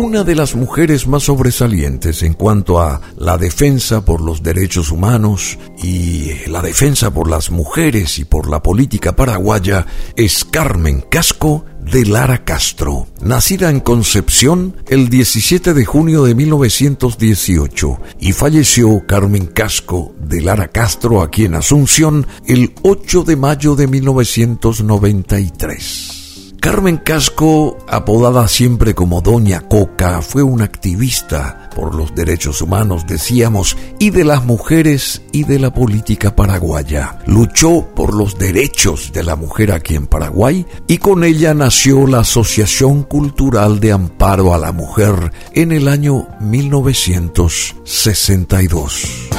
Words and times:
una 0.00 0.24
de 0.24 0.34
las 0.34 0.54
mujeres 0.54 1.06
más 1.06 1.24
sobresalientes 1.24 2.22
en 2.22 2.32
cuanto 2.32 2.80
a 2.80 3.02
la 3.18 3.36
defensa 3.36 4.02
por 4.04 4.22
los 4.22 4.42
derechos 4.42 4.90
humanos 4.90 5.58
y 5.82 6.48
la 6.48 6.62
defensa 6.62 7.12
por 7.12 7.28
las 7.30 7.50
mujeres 7.50 8.18
y 8.18 8.24
por 8.24 8.48
la 8.48 8.62
política 8.62 9.14
paraguaya 9.14 9.84
es 10.16 10.46
Carmen 10.46 11.04
Casco 11.10 11.66
de 11.80 12.06
Lara 12.06 12.44
Castro, 12.44 13.08
nacida 13.20 13.68
en 13.68 13.80
Concepción 13.80 14.78
el 14.88 15.10
17 15.10 15.74
de 15.74 15.84
junio 15.84 16.24
de 16.24 16.34
1918 16.34 18.00
y 18.20 18.32
falleció 18.32 19.04
Carmen 19.06 19.44
Casco 19.46 20.14
de 20.18 20.40
Lara 20.40 20.68
Castro 20.68 21.20
aquí 21.20 21.44
en 21.44 21.56
Asunción 21.56 22.26
el 22.46 22.72
8 22.82 23.24
de 23.24 23.36
mayo 23.36 23.76
de 23.76 23.86
1993. 23.86 26.19
Carmen 26.60 26.98
Casco, 26.98 27.78
apodada 27.88 28.46
siempre 28.46 28.94
como 28.94 29.22
Doña 29.22 29.62
Coca, 29.62 30.20
fue 30.20 30.42
una 30.42 30.64
activista 30.64 31.70
por 31.74 31.94
los 31.94 32.14
derechos 32.14 32.60
humanos, 32.60 33.06
decíamos, 33.06 33.78
y 33.98 34.10
de 34.10 34.24
las 34.24 34.44
mujeres 34.44 35.22
y 35.32 35.44
de 35.44 35.58
la 35.58 35.72
política 35.72 36.36
paraguaya. 36.36 37.18
Luchó 37.24 37.88
por 37.96 38.14
los 38.14 38.38
derechos 38.38 39.10
de 39.14 39.24
la 39.24 39.36
mujer 39.36 39.72
aquí 39.72 39.94
en 39.94 40.06
Paraguay 40.06 40.66
y 40.86 40.98
con 40.98 41.24
ella 41.24 41.54
nació 41.54 42.06
la 42.06 42.20
Asociación 42.20 43.04
Cultural 43.04 43.80
de 43.80 43.92
Amparo 43.92 44.52
a 44.52 44.58
la 44.58 44.72
Mujer 44.72 45.32
en 45.54 45.72
el 45.72 45.88
año 45.88 46.28
1962. 46.40 49.30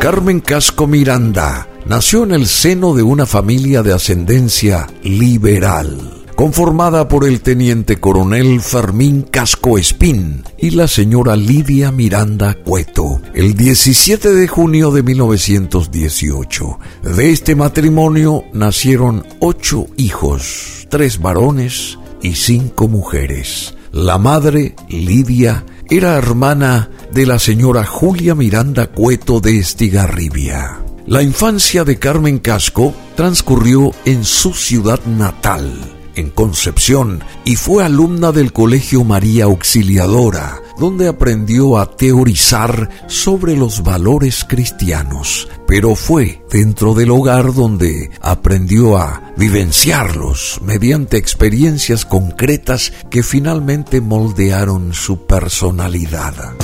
Carmen 0.00 0.40
Casco 0.40 0.86
Miranda 0.86 1.68
nació 1.88 2.24
en 2.24 2.32
el 2.32 2.46
seno 2.46 2.94
de 2.94 3.02
una 3.02 3.26
familia 3.26 3.82
de 3.82 3.92
ascendencia 3.92 4.86
liberal, 5.02 6.24
conformada 6.34 7.08
por 7.08 7.26
el 7.26 7.40
teniente 7.40 7.98
coronel 7.98 8.60
Fermín 8.60 9.22
Casco 9.22 9.78
Espín 9.78 10.42
y 10.58 10.70
la 10.70 10.88
señora 10.88 11.36
Lidia 11.36 11.92
Miranda 11.92 12.54
Cueto, 12.54 13.20
el 13.34 13.54
17 13.54 14.32
de 14.32 14.48
junio 14.48 14.90
de 14.90 15.02
1918. 15.02 16.78
De 17.16 17.30
este 17.30 17.54
matrimonio 17.54 18.44
nacieron 18.52 19.24
ocho 19.38 19.86
hijos, 19.96 20.86
tres 20.90 21.20
varones 21.20 21.98
y 22.20 22.34
cinco 22.34 22.88
mujeres. 22.88 23.74
La 23.92 24.18
madre, 24.18 24.74
Lidia, 24.88 25.64
era 25.88 26.16
hermana 26.16 26.90
de 27.12 27.26
la 27.26 27.38
señora 27.38 27.84
Julia 27.84 28.34
Miranda 28.34 28.88
Cueto 28.88 29.40
de 29.40 29.58
Estigarribia. 29.58 30.85
La 31.06 31.22
infancia 31.22 31.84
de 31.84 32.00
Carmen 32.00 32.40
Casco 32.40 32.92
transcurrió 33.14 33.92
en 34.04 34.24
su 34.24 34.52
ciudad 34.52 34.98
natal, 35.04 35.72
en 36.16 36.30
Concepción, 36.30 37.22
y 37.44 37.54
fue 37.54 37.84
alumna 37.84 38.32
del 38.32 38.52
Colegio 38.52 39.04
María 39.04 39.44
Auxiliadora, 39.44 40.60
donde 40.80 41.06
aprendió 41.06 41.78
a 41.78 41.96
teorizar 41.96 42.90
sobre 43.06 43.56
los 43.56 43.84
valores 43.84 44.44
cristianos, 44.44 45.48
pero 45.68 45.94
fue 45.94 46.42
dentro 46.50 46.92
del 46.92 47.12
hogar 47.12 47.54
donde 47.54 48.10
aprendió 48.20 48.98
a 48.98 49.32
vivenciarlos 49.36 50.58
mediante 50.64 51.18
experiencias 51.18 52.04
concretas 52.04 52.92
que 53.10 53.22
finalmente 53.22 54.00
moldearon 54.00 54.92
su 54.92 55.24
personalidad. 55.24 56.56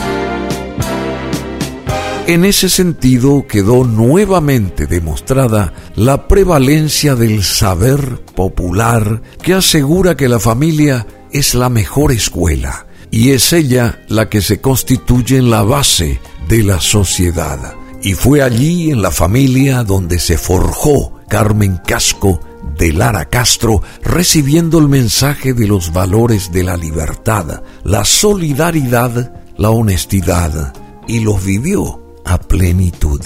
En 2.28 2.45
ese 2.45 2.69
sentido 2.69 3.47
quedó 3.48 3.84
nuevamente 3.84 4.87
demostrada 4.87 5.75
la 5.97 6.28
prevalencia 6.28 7.17
del 7.17 7.42
saber 7.42 8.25
popular 8.37 9.23
que 9.42 9.55
asegura 9.55 10.17
que 10.17 10.28
la 10.28 10.39
familia 10.39 11.05
es 11.33 11.56
la 11.56 11.69
mejor 11.69 12.12
escuela 12.12 12.87
y 13.11 13.31
es 13.31 13.53
ella 13.53 14.00
la 14.09 14.31
que 14.31 14.41
se 14.41 14.61
constituye 14.61 15.37
en 15.37 15.50
la 15.50 15.65
base 15.65 16.21
de 16.49 16.62
la 16.62 16.81
sociedad. 16.81 17.75
Y 18.03 18.15
fue 18.15 18.41
allí 18.41 18.93
en 18.93 19.03
la 19.03 19.10
familia 19.10 19.83
donde 19.83 20.21
se 20.21 20.39
forjó 20.39 21.21
Carmen 21.28 21.81
Casco 21.84 22.41
de 22.78 22.93
Lara 22.93 23.25
Castro 23.25 23.83
recibiendo 24.00 24.78
el 24.78 24.89
mensaje 24.89 25.54
de 25.54 25.66
los 25.66 25.93
valores 25.93 26.53
de 26.53 26.62
la 26.62 26.77
libertad, 26.77 27.62
la 27.83 28.04
solidaridad, 28.04 29.34
la 29.56 29.71
honestidad 29.71 30.72
y 31.09 31.19
los 31.19 31.44
vivió 31.44 32.02
a 32.25 32.38
plenitud. 32.38 33.21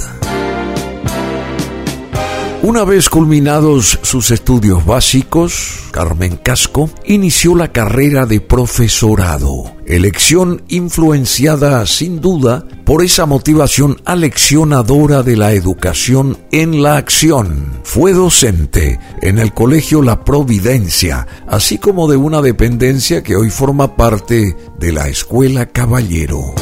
Una 2.67 2.83
vez 2.83 3.09
culminados 3.09 4.01
sus 4.03 4.33
estudios 4.33 4.84
básicos, 4.84 5.84
Carmen 5.93 6.37
Casco 6.37 6.91
inició 7.05 7.55
la 7.55 7.71
carrera 7.71 8.27
de 8.27 8.41
profesorado, 8.41 9.73
elección 9.87 10.62
influenciada 10.67 11.87
sin 11.87 12.21
duda 12.21 12.67
por 12.84 13.05
esa 13.05 13.25
motivación 13.25 14.01
aleccionadora 14.05 15.23
de 15.23 15.37
la 15.37 15.53
educación 15.53 16.39
en 16.51 16.83
la 16.83 16.97
acción. 16.97 17.81
Fue 17.84 18.13
docente 18.13 18.99
en 19.23 19.39
el 19.39 19.55
Colegio 19.55 20.03
La 20.03 20.25
Providencia, 20.25 21.28
así 21.47 21.78
como 21.78 22.11
de 22.11 22.17
una 22.17 22.43
dependencia 22.43 23.23
que 23.23 23.37
hoy 23.37 23.51
forma 23.51 23.95
parte 23.95 24.57
de 24.77 24.93
la 24.93 25.07
Escuela 25.09 25.67
Caballero. 25.67 26.53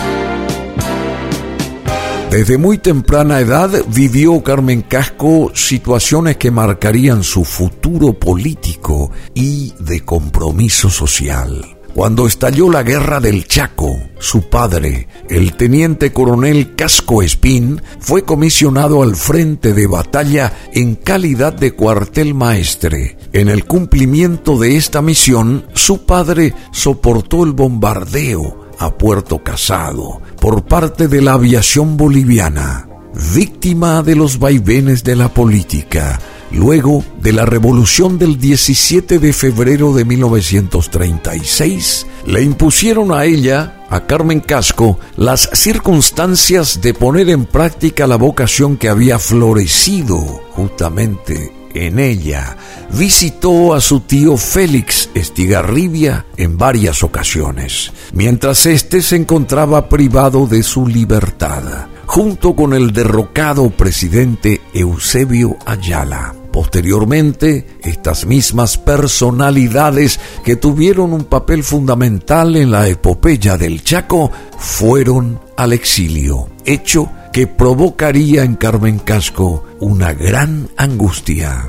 Desde 2.30 2.58
muy 2.58 2.78
temprana 2.78 3.38
edad 3.38 3.70
vivió 3.94 4.42
Carmen 4.42 4.82
Casco 4.82 5.52
situaciones 5.54 6.36
que 6.36 6.50
marcarían 6.50 7.22
su 7.22 7.44
futuro 7.44 8.12
político 8.12 9.12
y 9.34 9.72
de 9.78 10.00
compromiso 10.00 10.90
social. 10.90 11.74
Cuando 11.94 12.26
estalló 12.26 12.72
la 12.72 12.82
guerra 12.82 13.20
del 13.20 13.46
Chaco, 13.46 13.96
su 14.18 14.48
padre, 14.48 15.06
el 15.30 15.56
teniente 15.56 16.12
coronel 16.12 16.74
Casco 16.74 17.22
Espín, 17.22 17.80
fue 18.00 18.24
comisionado 18.24 19.04
al 19.04 19.14
frente 19.14 19.72
de 19.72 19.86
batalla 19.86 20.52
en 20.72 20.96
calidad 20.96 21.52
de 21.52 21.70
cuartel 21.72 22.34
maestre. 22.34 23.16
En 23.32 23.48
el 23.48 23.64
cumplimiento 23.64 24.58
de 24.58 24.76
esta 24.76 25.02
misión, 25.02 25.66
su 25.72 26.04
padre 26.04 26.52
soportó 26.72 27.44
el 27.44 27.52
bombardeo 27.52 28.63
a 28.78 28.96
Puerto 28.96 29.42
Casado 29.42 30.20
por 30.40 30.64
parte 30.64 31.08
de 31.08 31.22
la 31.22 31.34
aviación 31.34 31.96
boliviana, 31.96 32.88
víctima 33.34 34.02
de 34.02 34.16
los 34.16 34.38
vaivenes 34.38 35.04
de 35.04 35.16
la 35.16 35.28
política, 35.28 36.20
luego 36.50 37.04
de 37.20 37.32
la 37.32 37.46
revolución 37.46 38.18
del 38.18 38.38
17 38.38 39.18
de 39.18 39.32
febrero 39.32 39.92
de 39.92 40.04
1936, 40.04 42.06
le 42.26 42.42
impusieron 42.42 43.12
a 43.12 43.24
ella, 43.24 43.84
a 43.90 44.06
Carmen 44.06 44.40
Casco, 44.40 44.98
las 45.16 45.48
circunstancias 45.52 46.80
de 46.80 46.94
poner 46.94 47.30
en 47.30 47.46
práctica 47.46 48.06
la 48.06 48.16
vocación 48.16 48.76
que 48.76 48.88
había 48.88 49.18
florecido 49.18 50.18
justamente 50.52 51.63
en 51.74 51.98
ella. 51.98 52.56
Visitó 52.92 53.74
a 53.74 53.80
su 53.80 54.00
tío 54.00 54.36
Félix 54.36 55.10
Estigarribia 55.14 56.24
en 56.36 56.56
varias 56.56 57.02
ocasiones, 57.02 57.92
mientras 58.12 58.66
éste 58.66 59.02
se 59.02 59.16
encontraba 59.16 59.88
privado 59.88 60.46
de 60.46 60.62
su 60.62 60.86
libertad, 60.86 61.86
junto 62.06 62.54
con 62.54 62.72
el 62.72 62.92
derrocado 62.92 63.70
presidente 63.70 64.60
Eusebio 64.72 65.56
Ayala. 65.66 66.34
Posteriormente, 66.52 67.66
estas 67.82 68.26
mismas 68.26 68.78
personalidades 68.78 70.20
que 70.44 70.54
tuvieron 70.54 71.12
un 71.12 71.24
papel 71.24 71.64
fundamental 71.64 72.54
en 72.54 72.70
la 72.70 72.86
epopeya 72.86 73.56
del 73.56 73.82
Chaco 73.82 74.30
fueron 74.56 75.40
al 75.56 75.72
exilio, 75.72 76.48
hecho 76.64 77.10
que 77.34 77.48
provocaría 77.48 78.44
en 78.44 78.54
Carmen 78.54 79.00
Casco 79.00 79.64
una 79.80 80.12
gran 80.12 80.68
angustia. 80.76 81.68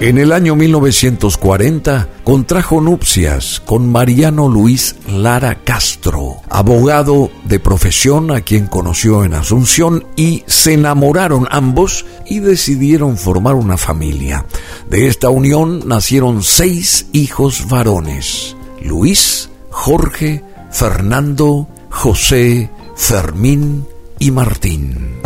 En 0.00 0.16
el 0.16 0.32
año 0.32 0.56
1940 0.56 2.08
contrajo 2.24 2.80
nupcias 2.80 3.60
con 3.60 3.92
Mariano 3.92 4.48
Luis 4.48 4.96
Lara 5.06 5.56
Castro, 5.56 6.36
abogado 6.48 7.30
de 7.44 7.60
profesión 7.60 8.30
a 8.30 8.40
quien 8.40 8.66
conoció 8.66 9.22
en 9.22 9.34
Asunción 9.34 10.06
y 10.16 10.42
se 10.46 10.72
enamoraron 10.72 11.46
ambos 11.50 12.06
y 12.24 12.38
decidieron 12.38 13.18
formar 13.18 13.54
una 13.54 13.76
familia. 13.76 14.46
De 14.88 15.08
esta 15.08 15.28
unión 15.28 15.86
nacieron 15.86 16.42
seis 16.42 17.06
hijos 17.12 17.68
varones, 17.68 18.56
Luis, 18.82 19.50
Jorge, 19.68 20.42
Fernando, 20.70 21.68
José, 21.90 22.70
Fermín 22.96 23.86
y 24.18 24.30
Martín. 24.30 25.20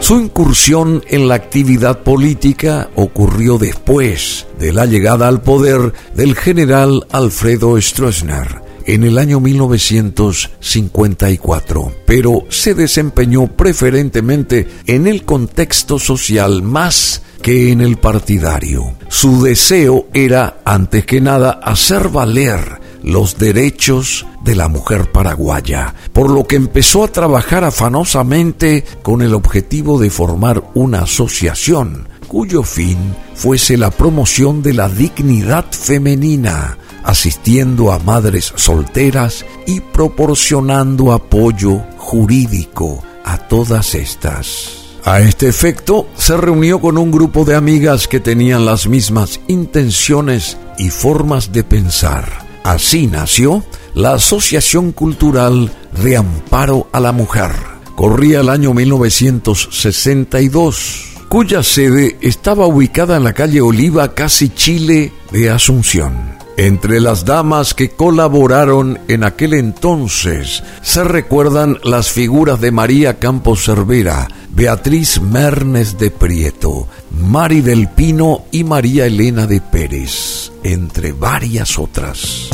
Su 0.00 0.20
incursión 0.20 1.04
en 1.08 1.28
la 1.28 1.36
actividad 1.36 2.02
política 2.02 2.90
ocurrió 2.96 3.58
después 3.58 4.48
de 4.58 4.72
la 4.72 4.86
llegada 4.86 5.28
al 5.28 5.42
poder 5.42 5.92
del 6.14 6.34
general 6.34 7.06
Alfredo 7.10 7.80
Stroessner 7.80 8.60
en 8.86 9.04
el 9.04 9.18
año 9.18 9.38
1954, 9.38 11.94
pero 12.04 12.46
se 12.48 12.74
desempeñó 12.74 13.46
preferentemente 13.46 14.66
en 14.86 15.06
el 15.06 15.24
contexto 15.24 16.00
social 16.00 16.62
más 16.62 17.22
que 17.40 17.70
en 17.72 17.80
el 17.80 17.96
partidario. 17.96 18.96
Su 19.08 19.42
deseo 19.42 20.06
era, 20.14 20.58
antes 20.64 21.04
que 21.06 21.20
nada, 21.20 21.60
hacer 21.62 22.08
valer 22.08 22.81
los 23.02 23.38
derechos 23.38 24.26
de 24.42 24.54
la 24.54 24.68
mujer 24.68 25.10
paraguaya, 25.10 25.94
por 26.12 26.30
lo 26.30 26.44
que 26.44 26.56
empezó 26.56 27.04
a 27.04 27.08
trabajar 27.08 27.64
afanosamente 27.64 28.84
con 29.02 29.22
el 29.22 29.34
objetivo 29.34 29.98
de 29.98 30.10
formar 30.10 30.62
una 30.74 31.02
asociación 31.02 32.08
cuyo 32.32 32.62
fin 32.62 32.96
fuese 33.34 33.76
la 33.76 33.90
promoción 33.90 34.62
de 34.62 34.72
la 34.72 34.88
dignidad 34.88 35.66
femenina, 35.70 36.78
asistiendo 37.04 37.92
a 37.92 37.98
madres 37.98 38.54
solteras 38.56 39.44
y 39.66 39.80
proporcionando 39.80 41.12
apoyo 41.12 41.82
jurídico 41.98 43.02
a 43.22 43.36
todas 43.36 43.94
estas. 43.94 44.78
A 45.04 45.20
este 45.20 45.46
efecto, 45.46 46.06
se 46.16 46.36
reunió 46.38 46.80
con 46.80 46.96
un 46.96 47.10
grupo 47.10 47.44
de 47.44 47.54
amigas 47.54 48.08
que 48.08 48.20
tenían 48.20 48.64
las 48.64 48.86
mismas 48.86 49.38
intenciones 49.48 50.56
y 50.78 50.88
formas 50.88 51.52
de 51.52 51.64
pensar. 51.64 52.51
Así 52.64 53.06
nació 53.06 53.64
la 53.94 54.14
Asociación 54.14 54.90
Cultural 54.92 55.70
de 56.02 56.16
Amparo 56.16 56.88
a 56.92 57.00
la 57.00 57.12
Mujer. 57.12 57.52
Corría 57.94 58.40
el 58.40 58.48
año 58.48 58.74
1962 58.74 61.12
cuya 61.32 61.62
sede 61.62 62.18
estaba 62.20 62.66
ubicada 62.66 63.16
en 63.16 63.24
la 63.24 63.32
calle 63.32 63.62
Oliva, 63.62 64.14
casi 64.14 64.50
Chile 64.50 65.14
de 65.30 65.48
Asunción. 65.48 66.41
Entre 66.56 67.00
las 67.00 67.24
damas 67.24 67.72
que 67.72 67.90
colaboraron 67.90 68.98
en 69.08 69.24
aquel 69.24 69.54
entonces 69.54 70.62
se 70.82 71.02
recuerdan 71.02 71.78
las 71.82 72.10
figuras 72.10 72.60
de 72.60 72.70
María 72.70 73.18
Campos 73.18 73.64
Cervera, 73.64 74.28
Beatriz 74.50 75.20
Mernes 75.20 75.98
de 75.98 76.10
Prieto, 76.10 76.88
Mari 77.10 77.62
del 77.62 77.88
Pino 77.88 78.44
y 78.52 78.64
María 78.64 79.06
Elena 79.06 79.46
de 79.46 79.62
Pérez, 79.62 80.52
entre 80.62 81.12
varias 81.12 81.78
otras. 81.78 82.50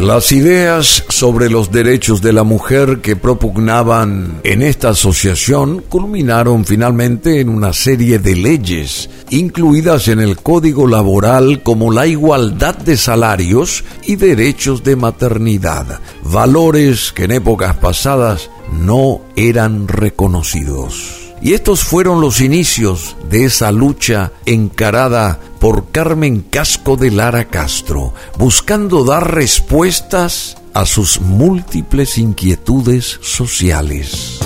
Las 0.00 0.32
ideas 0.32 1.04
sobre 1.10 1.50
los 1.50 1.70
derechos 1.70 2.22
de 2.22 2.32
la 2.32 2.42
mujer 2.42 3.00
que 3.02 3.16
propugnaban 3.16 4.40
en 4.44 4.62
esta 4.62 4.88
asociación 4.88 5.82
culminaron 5.90 6.64
finalmente 6.64 7.40
en 7.40 7.50
una 7.50 7.74
serie 7.74 8.18
de 8.18 8.34
leyes, 8.34 9.10
incluidas 9.28 10.08
en 10.08 10.20
el 10.20 10.38
Código 10.38 10.86
Laboral 10.86 11.62
como 11.62 11.92
la 11.92 12.06
igualdad 12.06 12.78
de 12.78 12.96
salarios 12.96 13.84
y 14.06 14.16
derechos 14.16 14.82
de 14.84 14.96
maternidad, 14.96 16.00
valores 16.24 17.12
que 17.12 17.24
en 17.24 17.32
épocas 17.32 17.76
pasadas 17.76 18.48
no 18.72 19.20
eran 19.36 19.86
reconocidos. 19.86 21.34
Y 21.42 21.52
estos 21.52 21.84
fueron 21.84 22.22
los 22.22 22.40
inicios 22.40 23.16
de 23.30 23.44
esa 23.44 23.70
lucha 23.70 24.32
encarada 24.46 25.40
por 25.60 25.92
Carmen 25.92 26.40
Casco 26.40 26.96
de 26.96 27.12
Lara 27.12 27.44
Castro, 27.44 28.12
buscando 28.36 29.04
dar 29.04 29.32
respuestas 29.32 30.56
a 30.74 30.86
sus 30.86 31.20
múltiples 31.20 32.18
inquietudes 32.18 33.20
sociales 33.22 34.40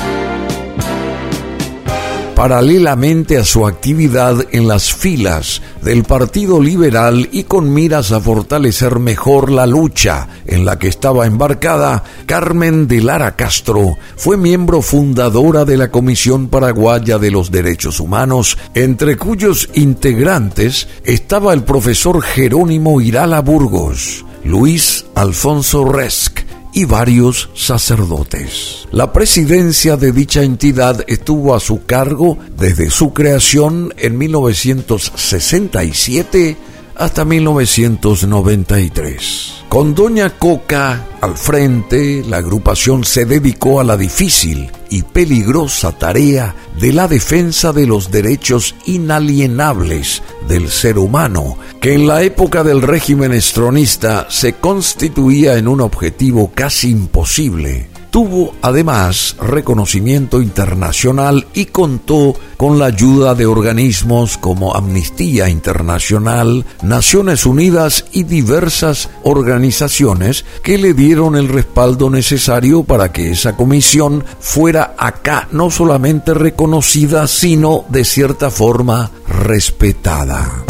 paralelamente 2.34 3.38
a 3.38 3.44
su 3.44 3.66
actividad 3.66 4.44
en 4.50 4.66
las 4.66 4.92
filas 4.92 5.62
del 5.82 6.02
Partido 6.04 6.60
Liberal 6.60 7.28
y 7.30 7.44
con 7.44 7.72
miras 7.72 8.10
a 8.12 8.20
fortalecer 8.20 8.98
mejor 8.98 9.50
la 9.50 9.66
lucha 9.66 10.28
en 10.46 10.64
la 10.64 10.78
que 10.78 10.88
estaba 10.88 11.26
embarcada, 11.26 12.02
Carmen 12.26 12.88
de 12.88 13.00
Lara 13.02 13.36
Castro 13.36 13.96
fue 14.16 14.36
miembro 14.36 14.82
fundadora 14.82 15.64
de 15.64 15.76
la 15.76 15.90
Comisión 15.90 16.48
Paraguaya 16.48 17.18
de 17.18 17.30
los 17.30 17.50
Derechos 17.50 18.00
Humanos, 18.00 18.58
entre 18.74 19.16
cuyos 19.16 19.68
integrantes 19.74 20.88
estaba 21.04 21.54
el 21.54 21.62
profesor 21.62 22.22
Jerónimo 22.22 23.00
Irala 23.00 23.40
Burgos, 23.40 24.24
Luis 24.44 25.06
Alfonso 25.14 25.84
Resc, 25.84 26.40
y 26.74 26.84
varios 26.84 27.48
sacerdotes. 27.54 28.86
La 28.90 29.12
presidencia 29.12 29.96
de 29.96 30.12
dicha 30.12 30.42
entidad 30.42 31.02
estuvo 31.06 31.54
a 31.54 31.60
su 31.60 31.86
cargo 31.86 32.36
desde 32.58 32.90
su 32.90 33.14
creación 33.14 33.94
en 33.96 34.18
1967 34.18 36.58
hasta 36.96 37.24
1993. 37.24 39.64
Con 39.68 39.94
Doña 39.94 40.30
Coca 40.38 41.06
al 41.20 41.36
frente, 41.36 42.24
la 42.26 42.38
agrupación 42.38 43.04
se 43.04 43.24
dedicó 43.24 43.80
a 43.80 43.84
la 43.84 43.96
difícil 43.96 44.70
y 44.90 45.02
peligrosa 45.02 45.96
tarea 45.98 46.54
de 46.78 46.92
la 46.92 47.08
defensa 47.08 47.72
de 47.72 47.86
los 47.86 48.10
derechos 48.10 48.74
inalienables 48.86 50.22
del 50.46 50.68
ser 50.68 50.98
humano, 50.98 51.56
que 51.80 51.94
en 51.94 52.06
la 52.06 52.22
época 52.22 52.62
del 52.62 52.82
régimen 52.82 53.32
estronista 53.32 54.26
se 54.30 54.52
constituía 54.54 55.56
en 55.56 55.66
un 55.66 55.80
objetivo 55.80 56.52
casi 56.54 56.90
imposible 56.90 57.88
Tuvo 58.14 58.54
además 58.62 59.34
reconocimiento 59.40 60.40
internacional 60.40 61.48
y 61.52 61.64
contó 61.64 62.36
con 62.56 62.78
la 62.78 62.84
ayuda 62.86 63.34
de 63.34 63.44
organismos 63.44 64.38
como 64.38 64.76
Amnistía 64.76 65.48
Internacional, 65.48 66.64
Naciones 66.80 67.44
Unidas 67.44 68.04
y 68.12 68.22
diversas 68.22 69.10
organizaciones 69.24 70.44
que 70.62 70.78
le 70.78 70.94
dieron 70.94 71.34
el 71.34 71.48
respaldo 71.48 72.08
necesario 72.08 72.84
para 72.84 73.10
que 73.10 73.32
esa 73.32 73.56
comisión 73.56 74.24
fuera 74.38 74.94
acá 74.96 75.48
no 75.50 75.72
solamente 75.72 76.34
reconocida, 76.34 77.26
sino 77.26 77.84
de 77.88 78.04
cierta 78.04 78.52
forma 78.52 79.10
respetada. 79.26 80.64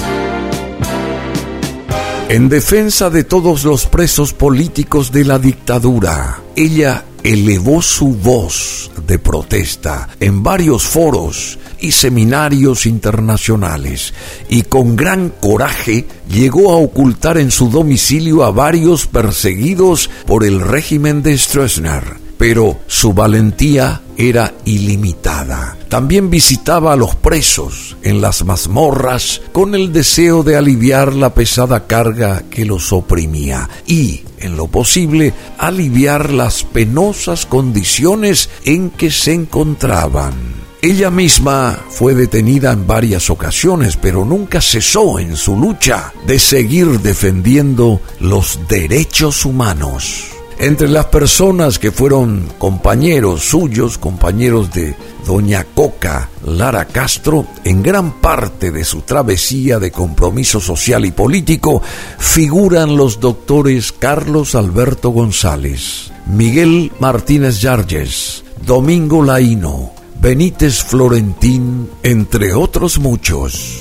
En 2.30 2.48
defensa 2.48 3.10
de 3.10 3.22
todos 3.22 3.64
los 3.64 3.84
presos 3.84 4.32
políticos 4.32 5.12
de 5.12 5.26
la 5.26 5.38
dictadura, 5.38 6.40
ella 6.56 7.04
elevó 7.24 7.82
su 7.82 8.14
voz 8.14 8.90
de 9.06 9.18
protesta 9.18 10.10
en 10.20 10.42
varios 10.42 10.84
foros 10.84 11.58
y 11.80 11.90
seminarios 11.90 12.86
internacionales 12.86 14.14
y 14.48 14.62
con 14.62 14.94
gran 14.94 15.30
coraje 15.30 16.06
llegó 16.28 16.72
a 16.72 16.76
ocultar 16.76 17.38
en 17.38 17.50
su 17.50 17.70
domicilio 17.70 18.44
a 18.44 18.52
varios 18.52 19.06
perseguidos 19.06 20.08
por 20.26 20.44
el 20.44 20.60
régimen 20.60 21.22
de 21.22 21.36
Stroessner 21.36 22.24
pero 22.36 22.78
su 22.86 23.12
valentía 23.12 24.02
era 24.16 24.52
ilimitada. 24.64 25.76
También 25.94 26.28
visitaba 26.28 26.92
a 26.92 26.96
los 26.96 27.14
presos 27.14 27.96
en 28.02 28.20
las 28.20 28.44
mazmorras 28.44 29.40
con 29.52 29.76
el 29.76 29.92
deseo 29.92 30.42
de 30.42 30.56
aliviar 30.56 31.14
la 31.14 31.32
pesada 31.32 31.86
carga 31.86 32.42
que 32.50 32.64
los 32.64 32.92
oprimía 32.92 33.70
y, 33.86 34.24
en 34.40 34.56
lo 34.56 34.66
posible, 34.66 35.32
aliviar 35.56 36.32
las 36.32 36.64
penosas 36.64 37.46
condiciones 37.46 38.50
en 38.64 38.90
que 38.90 39.12
se 39.12 39.34
encontraban. 39.34 40.34
Ella 40.82 41.12
misma 41.12 41.78
fue 41.90 42.16
detenida 42.16 42.72
en 42.72 42.88
varias 42.88 43.30
ocasiones, 43.30 43.96
pero 43.96 44.24
nunca 44.24 44.60
cesó 44.60 45.20
en 45.20 45.36
su 45.36 45.56
lucha 45.56 46.12
de 46.26 46.40
seguir 46.40 47.02
defendiendo 47.02 48.00
los 48.18 48.58
derechos 48.66 49.44
humanos. 49.44 50.33
Entre 50.58 50.88
las 50.88 51.06
personas 51.06 51.78
que 51.78 51.90
fueron 51.90 52.48
compañeros 52.58 53.42
suyos, 53.42 53.98
compañeros 53.98 54.72
de 54.72 54.94
doña 55.26 55.64
Coca 55.64 56.30
Lara 56.44 56.84
Castro, 56.84 57.46
en 57.64 57.82
gran 57.82 58.20
parte 58.20 58.70
de 58.70 58.84
su 58.84 59.02
travesía 59.02 59.78
de 59.78 59.90
compromiso 59.90 60.60
social 60.60 61.04
y 61.04 61.10
político, 61.10 61.82
figuran 62.18 62.96
los 62.96 63.20
doctores 63.20 63.92
Carlos 63.92 64.54
Alberto 64.54 65.10
González, 65.10 66.12
Miguel 66.26 66.92
Martínez 67.00 67.60
Yarges, 67.60 68.44
Domingo 68.64 69.22
Laíno, 69.22 69.92
Benítez 70.20 70.84
Florentín, 70.84 71.90
entre 72.02 72.54
otros 72.54 72.98
muchos. 72.98 73.80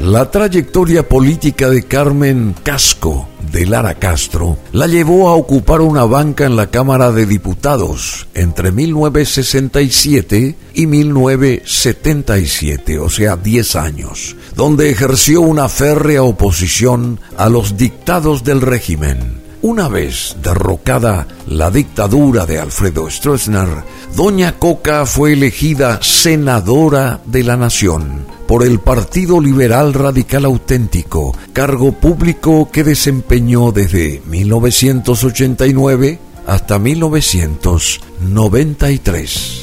La 0.00 0.30
trayectoria 0.30 1.06
política 1.06 1.68
de 1.68 1.82
Carmen 1.82 2.56
Casco 2.62 3.28
de 3.52 3.66
Lara 3.66 3.96
Castro 3.96 4.56
la 4.72 4.86
llevó 4.86 5.28
a 5.28 5.34
ocupar 5.34 5.82
una 5.82 6.04
banca 6.04 6.46
en 6.46 6.56
la 6.56 6.68
Cámara 6.68 7.12
de 7.12 7.26
Diputados 7.26 8.26
entre 8.32 8.72
1967 8.72 10.56
y 10.72 10.86
1977, 10.86 12.98
o 12.98 13.10
sea, 13.10 13.36
10 13.36 13.76
años, 13.76 14.36
donde 14.56 14.88
ejerció 14.88 15.42
una 15.42 15.68
férrea 15.68 16.22
oposición 16.22 17.20
a 17.36 17.50
los 17.50 17.76
dictados 17.76 18.42
del 18.42 18.62
régimen. 18.62 19.42
Una 19.60 19.88
vez 19.88 20.34
derrocada 20.42 21.28
la 21.46 21.70
dictadura 21.70 22.46
de 22.46 22.58
Alfredo 22.58 23.10
Stroessner, 23.10 23.68
Doña 24.16 24.58
Coca 24.58 25.04
fue 25.04 25.34
elegida 25.34 25.98
senadora 26.00 27.20
de 27.26 27.44
la 27.44 27.58
Nación 27.58 28.39
por 28.50 28.64
el 28.64 28.80
Partido 28.80 29.40
Liberal 29.40 29.94
Radical 29.94 30.44
Auténtico, 30.44 31.36
cargo 31.52 31.92
público 31.92 32.68
que 32.72 32.82
desempeñó 32.82 33.70
desde 33.70 34.20
1989 34.26 36.18
hasta 36.48 36.80
1993. 36.80 39.60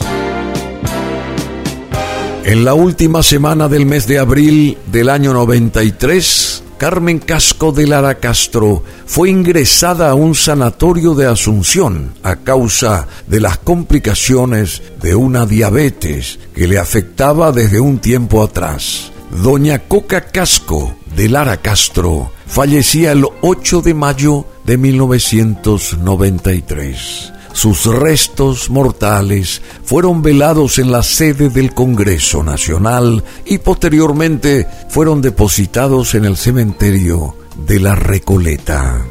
En 2.45 2.63
la 2.63 2.75
última 2.75 3.21
semana 3.23 3.67
del 3.67 3.85
mes 3.85 4.07
de 4.07 4.19
abril 4.19 4.77
del 4.89 5.09
año 5.09 5.33
93, 5.33 6.63
Carmen 6.77 7.17
Casco 7.17 7.71
de 7.71 7.87
Lara 7.87 8.19
Castro 8.19 8.83
fue 9.07 9.31
ingresada 9.31 10.11
a 10.11 10.13
un 10.13 10.35
sanatorio 10.35 11.15
de 11.15 11.25
Asunción 11.25 12.13
a 12.21 12.35
causa 12.35 13.07
de 13.25 13.39
las 13.39 13.57
complicaciones 13.57 14.83
de 15.01 15.15
una 15.15 15.47
diabetes 15.47 16.37
que 16.53 16.67
le 16.67 16.77
afectaba 16.77 17.51
desde 17.51 17.79
un 17.79 17.97
tiempo 17.97 18.43
atrás. 18.43 19.11
Doña 19.31 19.79
Coca 19.79 20.21
Casco 20.21 20.95
de 21.15 21.29
Lara 21.29 21.57
Castro 21.57 22.31
fallecía 22.45 23.11
el 23.11 23.25
8 23.41 23.81
de 23.81 23.95
mayo 23.95 24.45
de 24.63 24.77
1993. 24.77 27.33
Sus 27.57 27.85
restos 27.87 28.69
mortales 28.69 29.63
fueron 29.83 30.21
velados 30.21 30.77
en 30.77 30.91
la 30.91 31.01
sede 31.01 31.49
del 31.49 31.73
Congreso 31.73 32.43
Nacional 32.43 33.23
y 33.47 33.57
posteriormente 33.57 34.67
fueron 34.89 35.23
depositados 35.23 36.13
en 36.13 36.25
el 36.25 36.37
cementerio 36.37 37.35
de 37.65 37.79
la 37.79 37.95
Recoleta. 37.95 39.01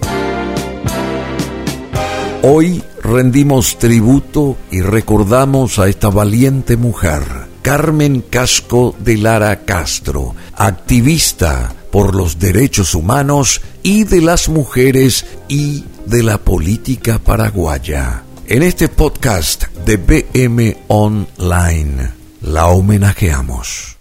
Hoy 2.45 2.85
rendimos 3.03 3.81
tributo 3.81 4.57
y 4.71 4.81
recordamos 4.81 5.81
a 5.81 5.89
esta 5.89 6.11
valiente 6.11 6.77
mujer, 6.77 7.25
Carmen 7.63 8.21
Casco 8.21 8.95
de 9.01 9.17
Lara 9.17 9.65
Castro, 9.65 10.37
activista 10.55 11.75
por 11.91 12.15
los 12.15 12.39
derechos 12.39 12.95
humanos 12.95 13.61
y 13.83 14.05
de 14.05 14.21
las 14.21 14.49
mujeres 14.49 15.27
y 15.49 15.83
de 16.07 16.23
la 16.23 16.39
política 16.39 17.19
paraguaya. 17.19 18.23
En 18.49 18.63
este 18.63 18.87
podcast 18.87 19.67
de 19.85 19.97
BM 19.97 20.77
Online 20.87 22.13
la 22.43 22.69
homenajeamos. 22.69 23.96